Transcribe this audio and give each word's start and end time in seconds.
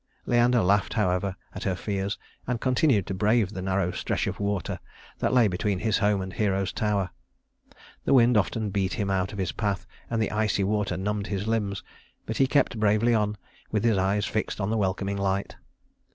Leander 0.25 0.63
laughed 0.63 0.95
however 0.95 1.35
at 1.53 1.61
her 1.61 1.75
fears 1.75 2.17
and 2.47 2.59
continued 2.59 3.05
to 3.05 3.13
brave 3.13 3.51
the 3.51 3.61
narrow 3.61 3.91
stretch 3.91 4.25
of 4.25 4.39
water 4.39 4.79
that 5.19 5.31
lay 5.31 5.47
between 5.47 5.77
his 5.77 5.99
home 5.99 6.21
and 6.23 6.33
Hero's 6.33 6.73
tower. 6.73 7.11
The 8.05 8.15
wind 8.15 8.35
often 8.35 8.71
beat 8.71 8.93
him 8.93 9.11
out 9.11 9.31
of 9.31 9.37
his 9.37 9.51
path, 9.51 9.85
and 10.09 10.19
the 10.19 10.31
icy 10.31 10.63
water 10.63 10.97
numbed 10.97 11.27
his 11.27 11.45
limbs; 11.45 11.83
but 12.25 12.37
he 12.37 12.47
kept 12.47 12.79
bravely 12.79 13.13
on, 13.13 13.37
with 13.69 13.83
his 13.83 13.99
eyes 13.99 14.25
fixed 14.25 14.59
on 14.59 14.71
the 14.71 14.75
welcoming 14.77 15.17
light. 15.17 15.55